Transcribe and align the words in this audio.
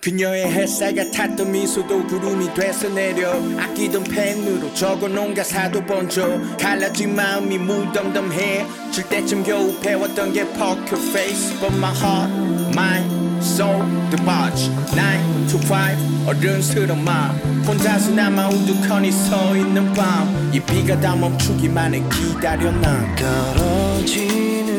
그녀의 0.00 0.46
햇살 0.52 0.94
같았던 0.94 1.50
미소도 1.50 2.06
구름이 2.06 2.54
돼서 2.54 2.88
내려 2.88 3.32
아끼던 3.58 4.04
펜으로 4.04 4.72
적어놓은 4.72 5.34
가사도 5.34 5.84
번져 5.84 6.40
갈라진 6.56 7.16
마음이 7.16 7.58
무덤덤해 7.58 8.64
질 8.92 9.08
때쯤 9.08 9.42
겨우 9.42 9.74
배웠던 9.80 10.32
게 10.32 10.44
poker 10.52 10.96
face 11.10 11.52
But 11.58 11.74
my 11.76 11.92
heart, 11.92 12.32
mind, 12.76 13.10
soul, 13.42 13.82
the 14.10 14.24
barge 14.24 14.70
9 14.94 15.48
to 15.48 15.58
5 15.66 16.28
어른스러운 16.28 17.02
마음. 17.04 17.64
혼자서 17.66 18.12
남아 18.12 18.50
우두커니 18.50 19.10
서있는 19.10 19.94
밤. 19.94 20.50
이 20.52 20.60
비가 20.60 21.00
다 21.00 21.16
멈추기만을 21.16 22.08
기다려 22.10 22.70
난 22.70 23.16
떨어지는 23.16 24.78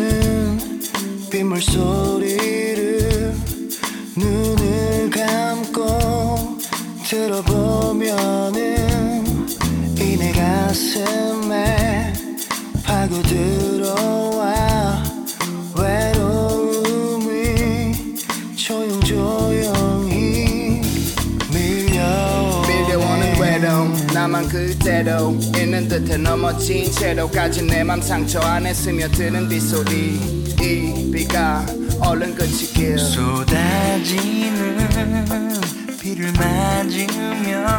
빗물 1.29 1.59
소리를 1.61 2.78
들어보면은 7.09 8.53
이 9.97 10.15
내 10.15 10.31
가슴에 10.31 12.13
파고 12.83 13.21
들어와 13.23 15.03
외로움이 15.75 17.25
조용조용히 18.55 20.13
밀려오 21.51 22.61
밀려오는 22.67 23.39
외로움 23.41 23.97
나만 24.13 24.47
그대로 24.47 25.31
있는 25.57 25.87
듯해 25.87 26.17
넘어진 26.17 26.91
채로까지 26.91 27.63
내 27.63 27.83
맘 27.83 27.99
상처 28.03 28.39
안에 28.39 28.71
스며드는 28.71 29.49
빗소리. 29.49 30.45
이 30.61 31.09
비가 31.11 31.65
얼른 32.01 32.35
그치길. 32.35 32.99
쏟아지는 32.99 34.77
비를 35.99 36.31
맞으며 36.31 37.77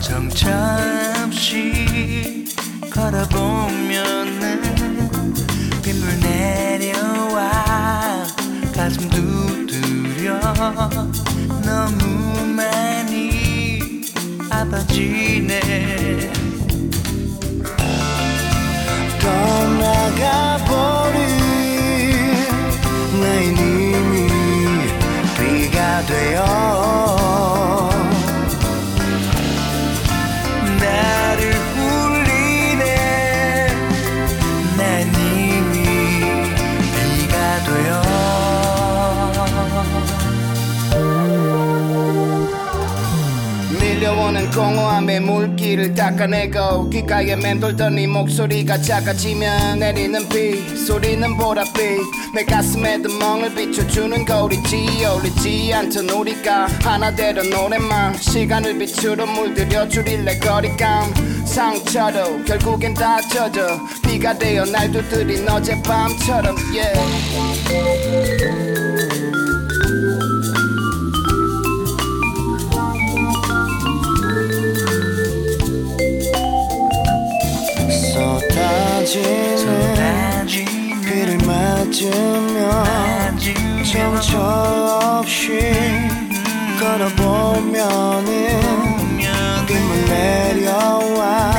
정처 0.00 0.50
없이 1.24 2.44
걸어보면은 2.92 4.62
빗물 5.82 6.20
내려와 6.20 7.50
가슴 8.74 9.08
두드려 9.08 10.38
너무 11.64 12.46
많이 12.54 14.02
아파지네. 14.50 16.32
떠나가 19.20 20.65
비 26.36 27.15
공허함의 44.56 45.20
물기를 45.20 45.94
닦아내고 45.94 46.88
귓가에 46.88 47.36
맴돌던 47.36 47.96
네 47.96 48.06
목소리가 48.06 48.80
작아지면 48.80 49.80
내리는 49.80 50.26
비 50.30 50.74
소리는 50.74 51.36
보랏빛 51.36 52.34
내 52.34 52.42
가슴에 52.42 53.02
드멍을 53.02 53.54
비춰주는 53.54 54.24
거리지 54.24 55.04
어울리지 55.04 55.74
않던 55.74 56.08
우리가 56.08 56.68
하나 56.82 57.14
되던 57.14 57.50
노래만 57.50 58.16
시간을 58.16 58.78
빛으로 58.78 59.26
물들여 59.26 59.88
줄일래 59.88 60.38
거리감 60.38 61.12
상처도 61.44 62.42
결국엔 62.44 62.94
다 62.94 63.20
젖어 63.20 63.78
비가 64.02 64.32
되어 64.32 64.64
날 64.64 64.90
두드린 64.90 65.46
어젯밤처럼 65.46 66.56
yeah. 66.72 68.35
쏟아지는 79.06 81.00
비를 81.00 81.38
맞으며 81.46 82.84
정처 83.84 85.20
없이 85.20 85.60
걸어보면은 86.80 88.26
빗물 89.64 90.04
내려와 90.06 91.52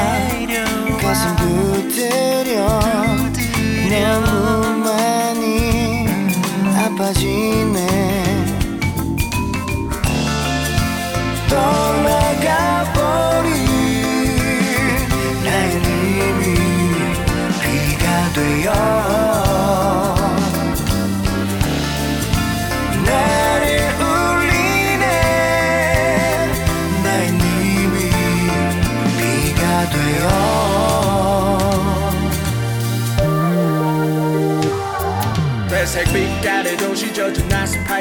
가슴 1.02 1.34
두드려 1.38 2.68
너무 3.90 4.80
많이 4.80 6.06
아파지네 6.76 8.07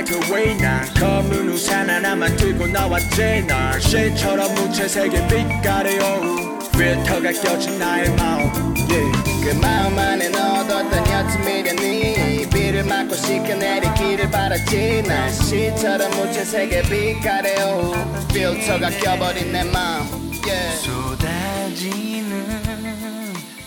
아스팔트 0.06 0.33
위난 0.33 0.87
검은 0.94 1.49
우산 1.49 1.91
하나만 1.91 2.37
들고 2.37 2.69
나왔지 2.69 3.44
날 3.47 3.81
시처럼 3.81 4.55
무채색의 4.55 5.27
빛깔의 5.28 5.99
오후 5.99 6.59
필터가 6.71 7.33
껴진 7.33 7.78
나의 7.78 8.11
마음. 8.15 8.75
Yeah. 8.89 9.12
그 9.43 9.50
마음 9.61 9.99
안에 9.99 10.28
넣어뒀던 10.28 11.06
옅은 11.06 11.43
미련이 11.77 12.49
비를 12.50 12.84
맞고 12.84 13.17
씻겨내리기를 13.17 14.31
바랐지. 14.31 15.03
날씨처럼 15.03 16.11
무채색의 16.12 16.83
빛깔의 16.84 17.56
오후 17.65 17.94
필터가 18.28 18.91
껴버린 18.91 19.50
내 19.53 19.65
마음. 19.65 20.06
Yeah. 20.47 20.77
쏟아지는 20.87 22.47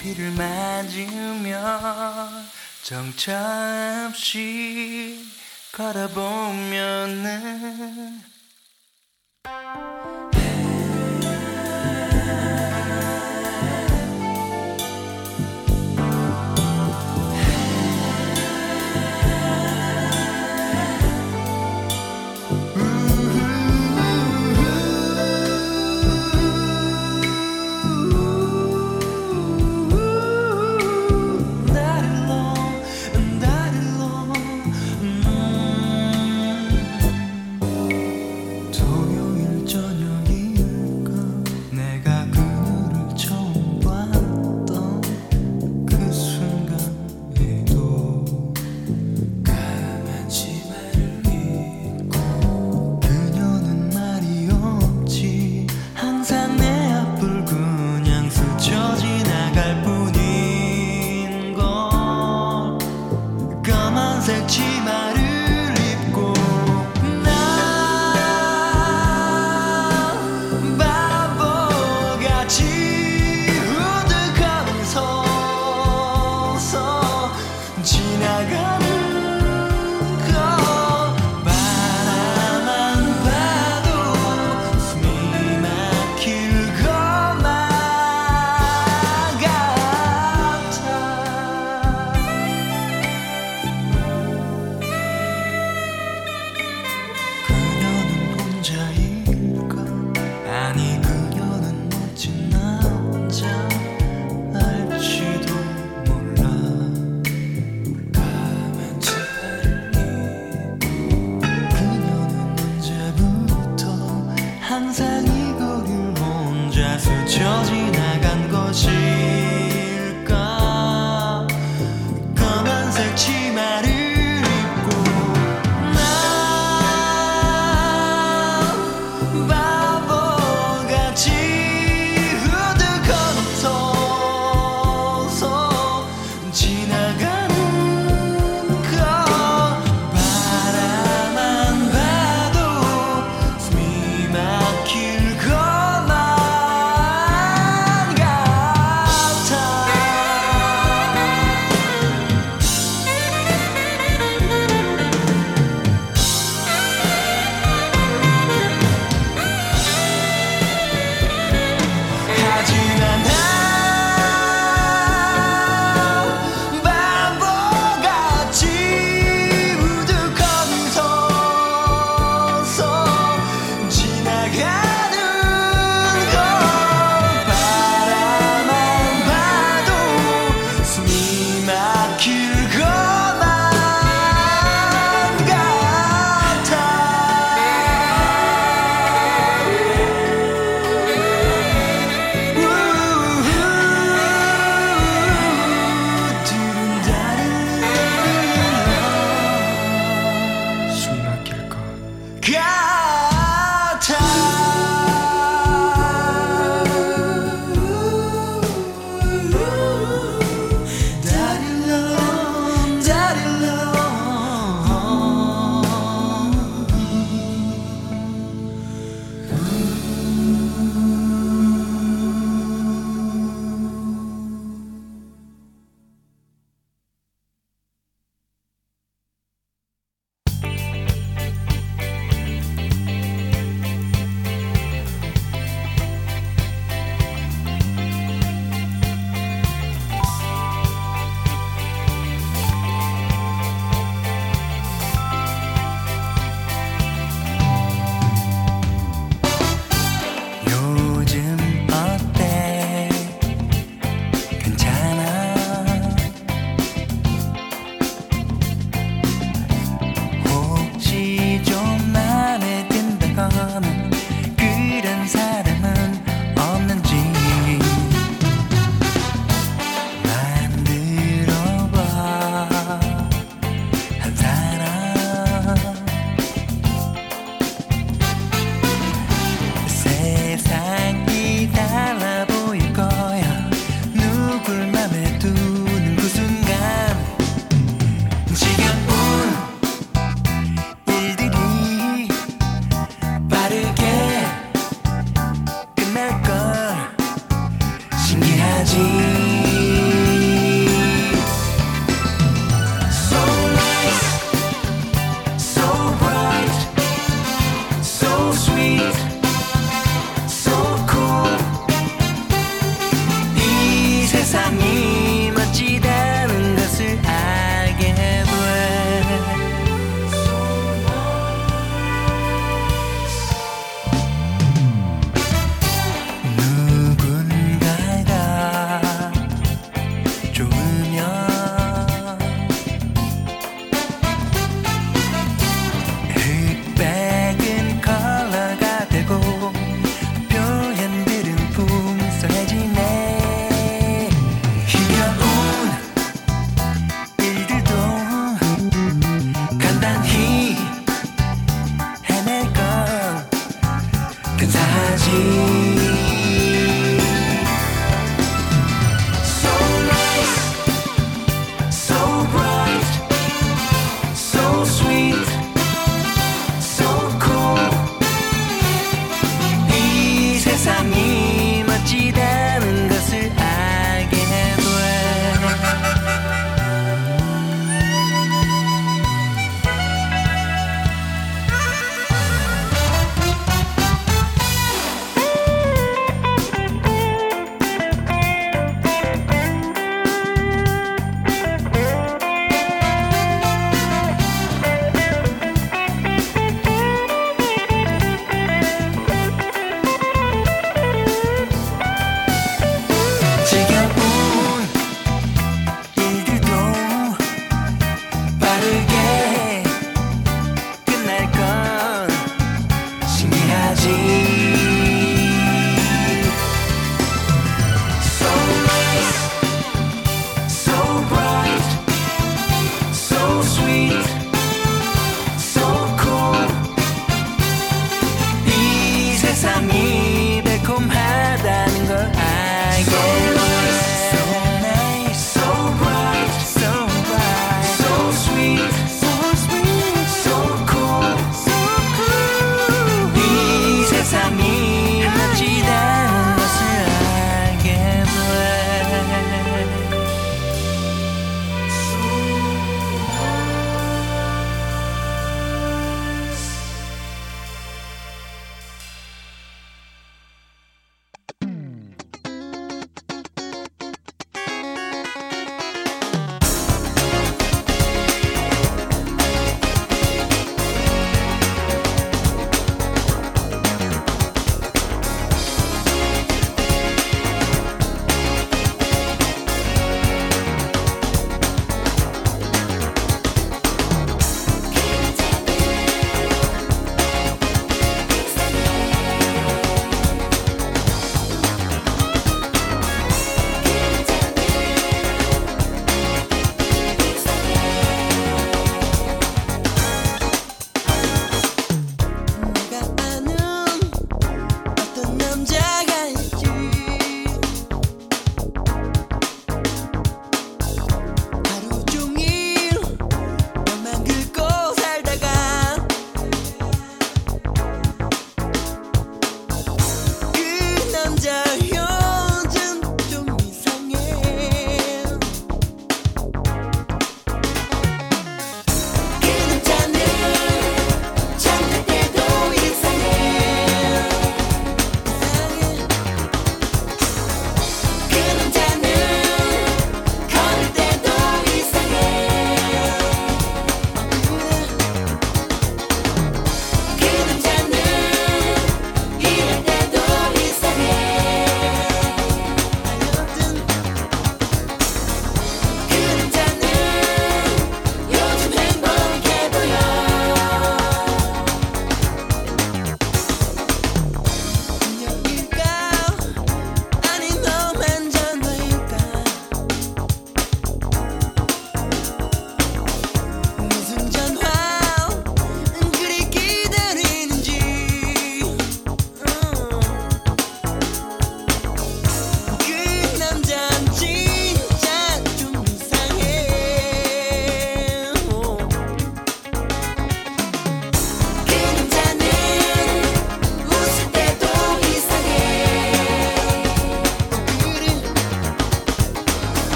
비를 0.00 0.32
맞으며 0.32 1.60
정처 2.82 3.32
없이 4.08 5.33
걸어보면은 5.74 7.34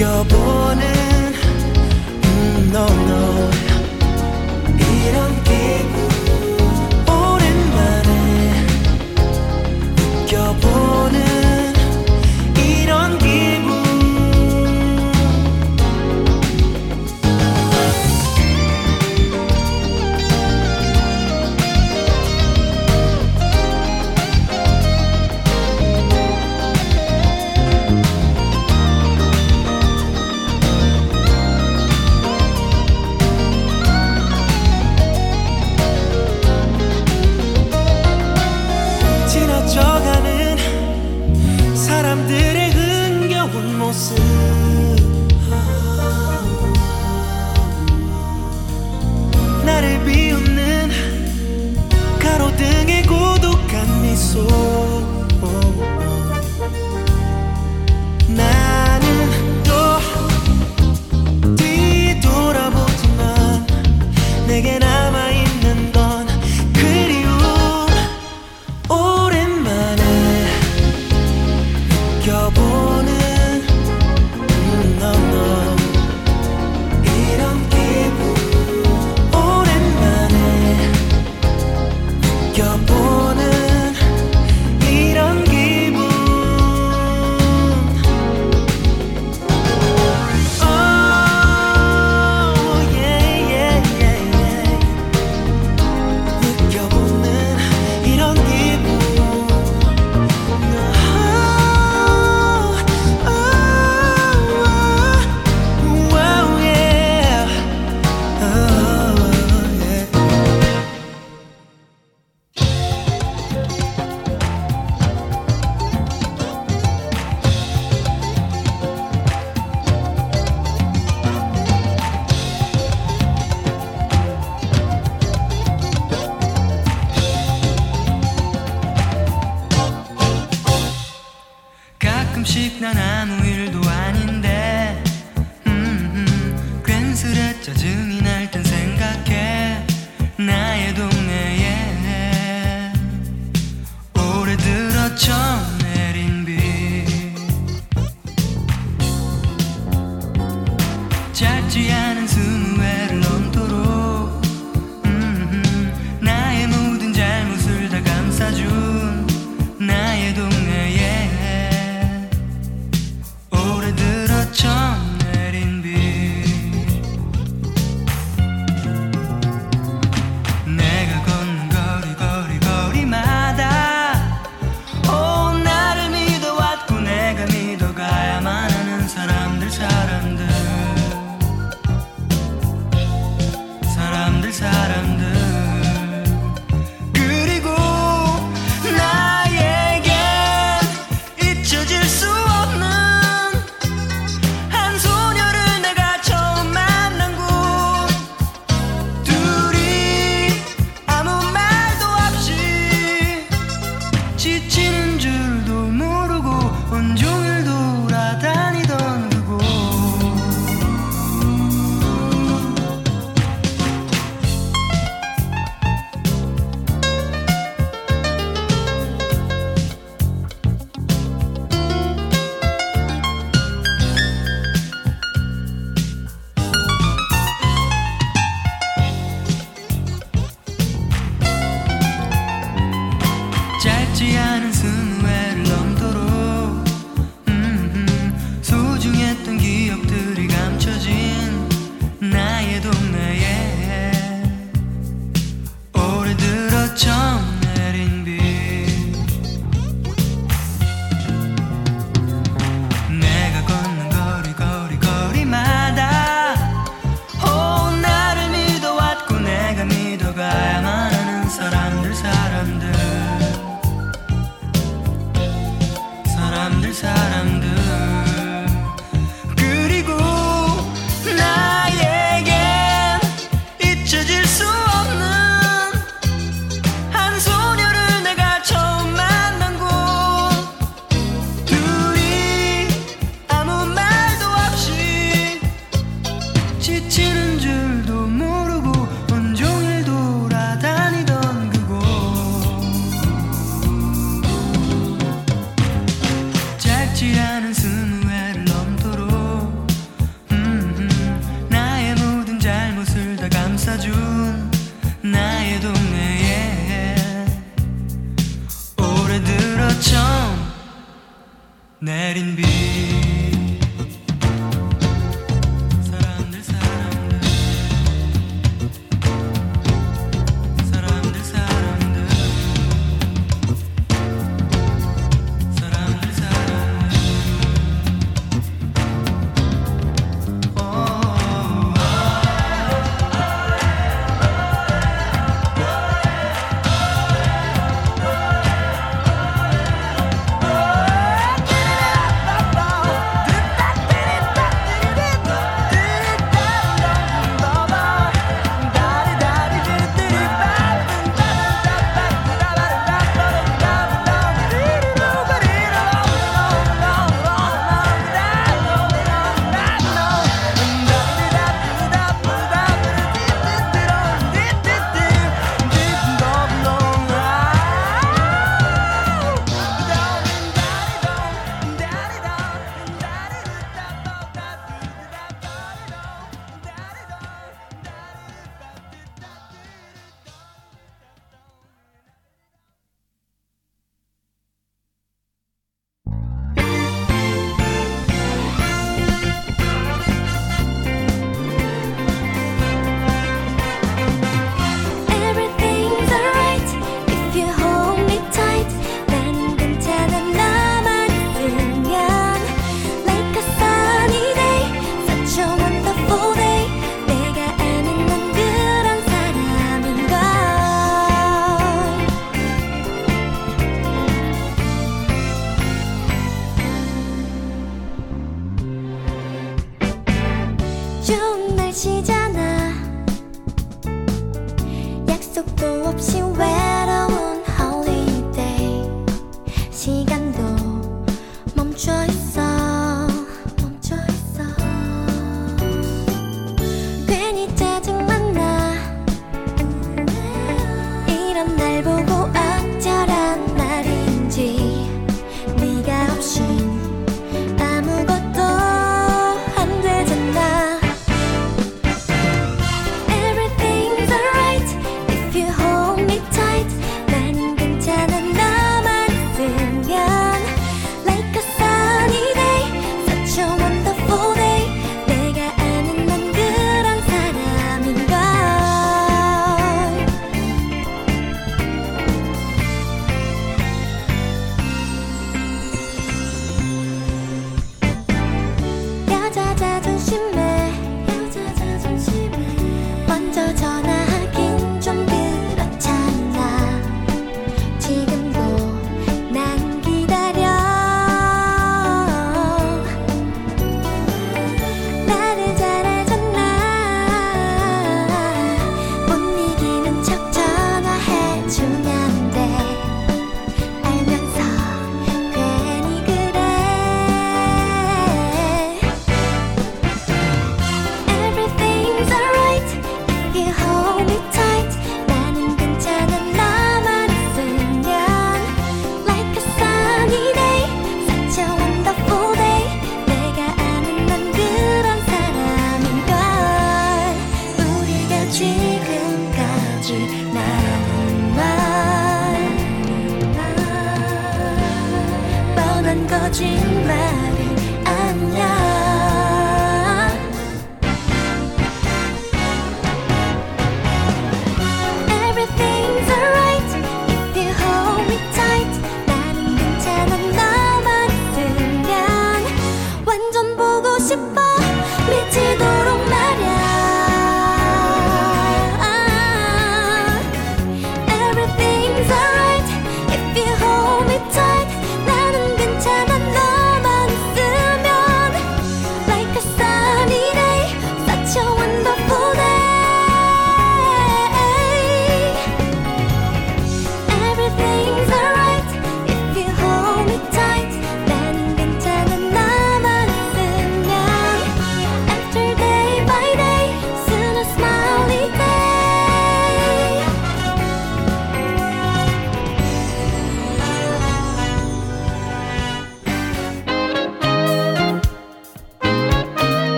your 0.00 0.39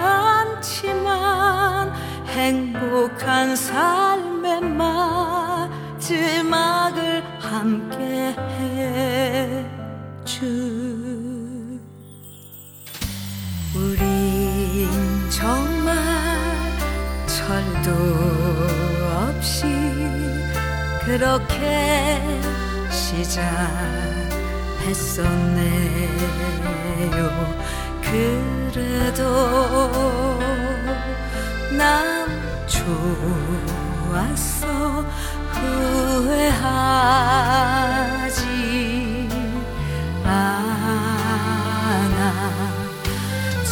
않지만 0.00 1.92
행복한 2.26 3.56
삶의 3.56 4.60
마지막을 5.98 7.22
함께 7.40 8.34
해줄 10.24 10.46
우린 13.74 14.88
정말 15.30 15.96
철도 17.26 17.90
없이 19.26 19.66
그렇게 21.04 22.20
시작했었네요 22.90 23.58
그래도 28.10 29.28
난 31.76 32.26
좋았어. 32.66 34.66
후회하지 35.52 36.68
않아. 40.24 42.32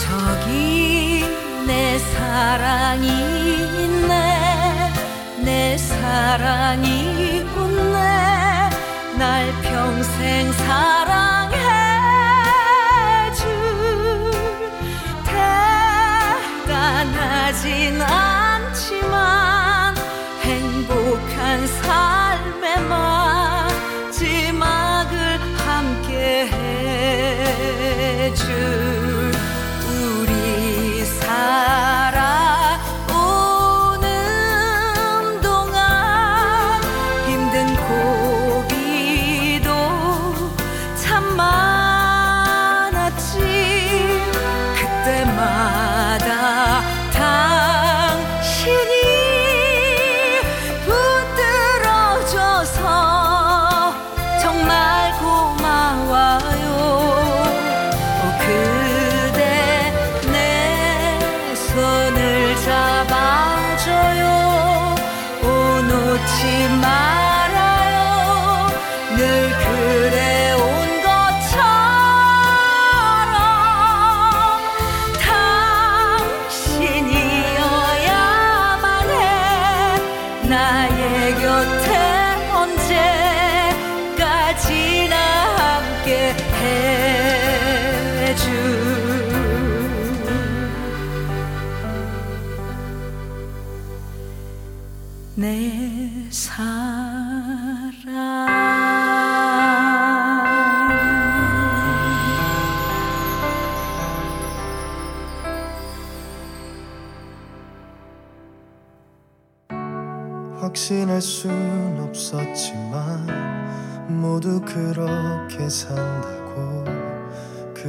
저기 0.05 1.25
내 1.67 1.99
사랑이 1.99 3.09
있네. 3.09 4.93
내 5.45 5.79
사랑이 5.79 7.41
웃네. 7.57 7.97
날 9.19 9.51
평생 9.63 10.53
사랑해 10.53 11.86
대단하진 17.13 18.03
않지만 18.03 19.95
행복한 20.41 21.67
삶 21.67 22.26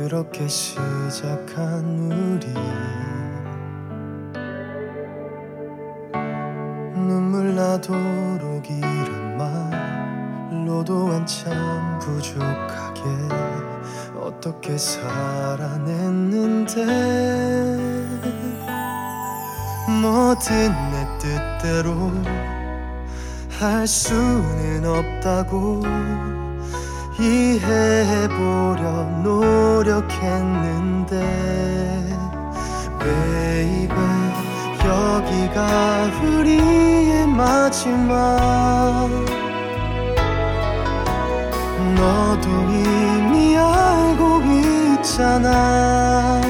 그렇게 0.09 0.47
시작한 0.47 2.09
우리. 2.09 2.47
눈물 6.95 7.53
나도록 7.53 8.63
이란 8.69 9.37
말로도 10.49 11.11
한참 11.11 11.99
부족하게 11.99 13.01
어떻게 14.17 14.77
살아냈는데. 14.77 16.85
뭐든 20.01 20.71
내 20.91 21.05
뜻대로 21.19 22.13
할 23.59 23.85
수는 23.85 24.85
없다고 24.85 26.36
이해해보려 27.19 28.81
노력했는데 29.23 31.15
baby 32.99 33.95
여기가 34.85 35.57
우리의 36.21 37.27
마지막. 37.27 39.09
너도 41.95 42.47
이미 42.69 43.57
알고 43.57 44.41
있잖아. 44.99 46.41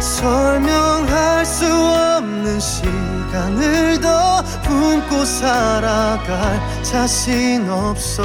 설명할 0.00 1.44
수 1.44 1.66
없는 1.66 2.58
시간을 2.58 4.00
더 4.00 4.42
품고 4.62 5.24
살아갈 5.24 6.60
자신 6.82 7.68
없어 7.68 8.22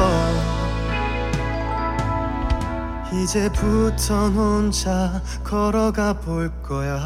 이제부턴 3.23 4.33
혼자 4.33 5.21
걸어가 5.43 6.13
볼 6.13 6.51
거야. 6.61 6.99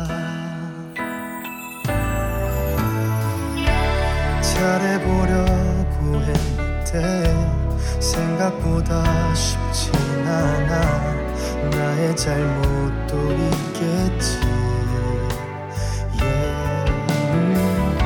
잘해보려고 4.41 6.22
했는데 6.22 7.24
생각보다 7.99 9.34
쉽진 9.34 9.93
않아. 10.28 10.82
나의 11.72 12.16
잘못도 12.16 13.32
있겠지. 13.34 14.38
yeah. 16.20 16.91
음, 17.32 17.97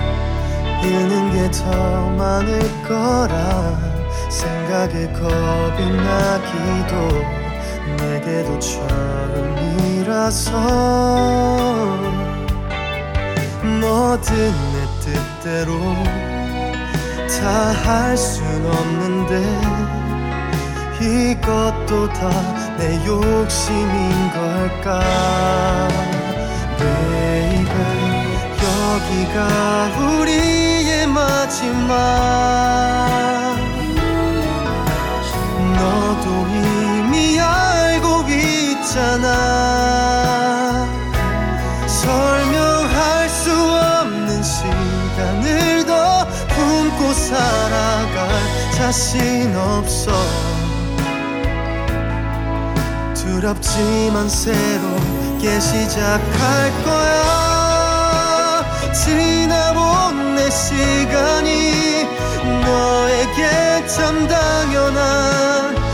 잃는 0.84 1.32
게 1.32 1.52
더 1.52 2.10
많을 2.12 2.60
거라 2.88 3.80
생각에 4.30 5.08
겁이 5.14 5.96
나기도 5.96 7.35
내게도 8.06 8.60
처음이라서 8.60 10.52
뭐든 13.80 14.30
내 14.74 14.78
뜻대로 15.02 15.70
다 17.28 17.74
할 17.86 18.18
순 18.18 18.44
없는데 18.66 19.34
이것도 21.02 21.92
다 22.14 22.30
내 22.78 22.82
욕심인 23.06 24.32
걸까? 24.34 25.00
Baby 26.78 27.66
여기가 28.66 29.38
우리의 30.20 31.08
마지막. 31.08 31.96
너도 35.76 36.28
알고 36.46 36.75
있잖아. 38.96 40.88
설명할 41.86 43.28
수 43.28 43.52
없는 43.52 44.42
시간을 44.42 45.86
더 45.86 46.26
품고 46.48 47.14
살아갈 47.14 48.30
자신 48.74 49.54
없어. 49.56 50.14
두렵지만 53.14 54.30
새롭게 54.30 55.60
시작할 55.60 56.72
거야. 56.86 58.64
지나본 58.94 60.36
내 60.36 60.50
시간이 60.50 62.06
너에게 62.64 63.86
참 63.88 64.26
당연한 64.28 65.85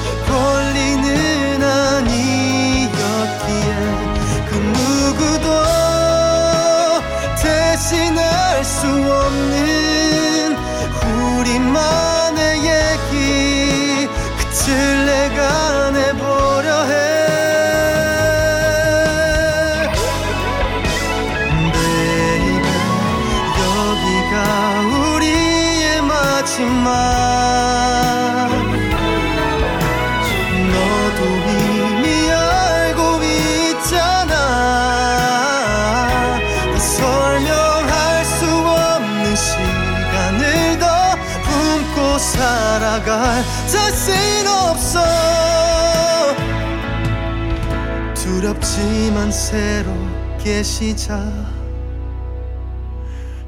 두렵지만 48.51 49.31
새롭게 49.31 50.61
시작. 50.61 51.23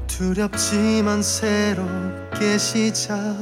두렵지만 0.06 1.22
새롭게 1.22 2.56
시작할 2.56 3.36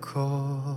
거야. 0.00 0.72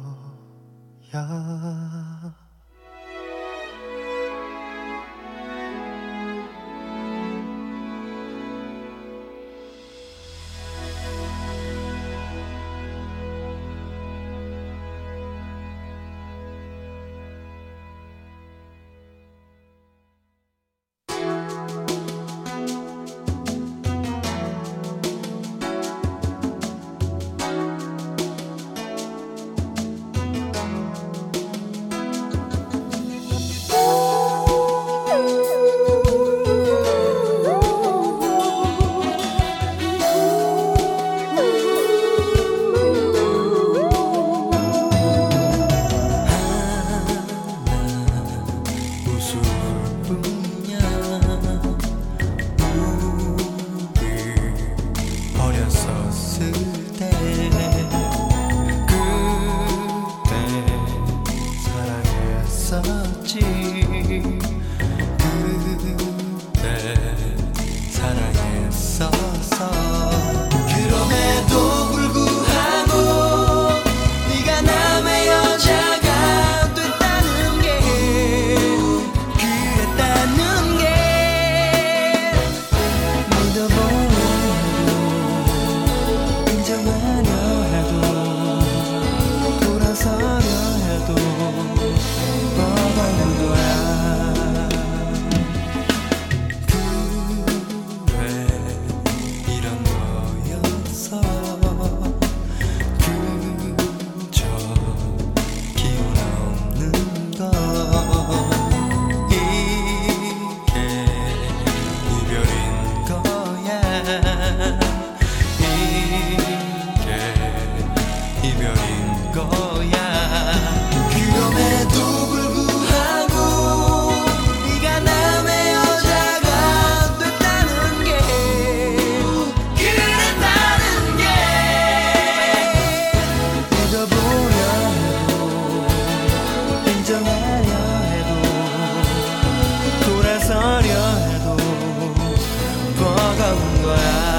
I'm 143.58 143.82
glad. 143.82 144.35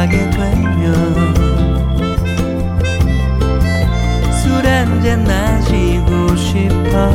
하게 0.00 0.16
되면 0.30 0.94
술 4.32 4.66
한잔 4.66 5.24
마시고 5.24 6.34
싶어. 6.36 7.10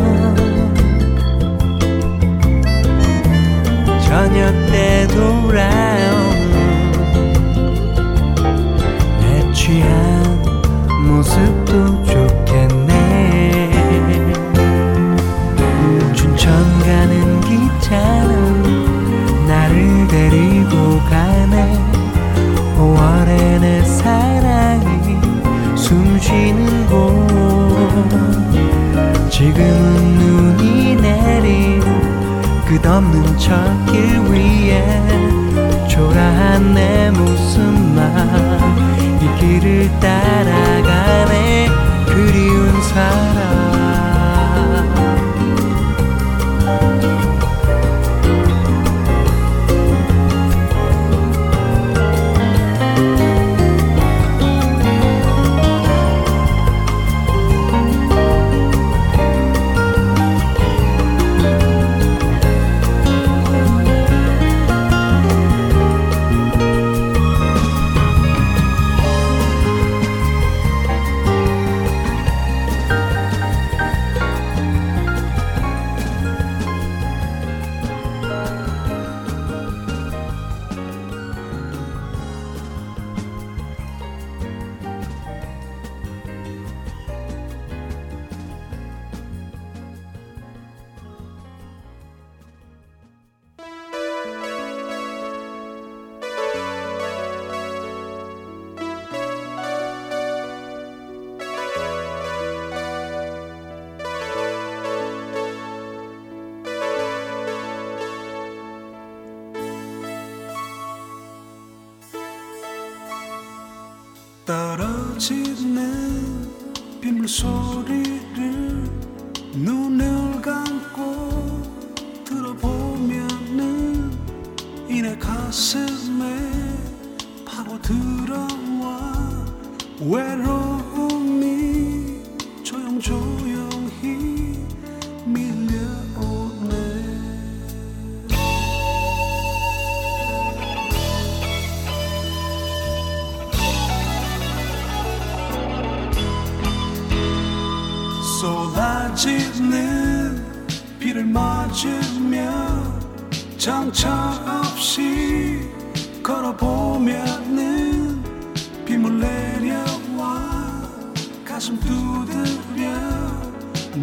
저녁 4.03 4.53
때 4.72 5.07
돌아와 5.07 6.15
长 33.48 33.95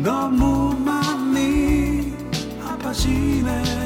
너무 0.02 0.74
많이 0.84 2.12
아파지네 2.66 3.81